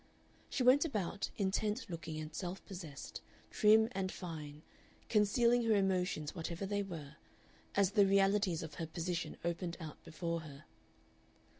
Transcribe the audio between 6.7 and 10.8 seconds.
were, as the realities of her position opened out before her.